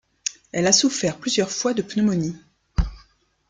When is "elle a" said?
0.51-0.71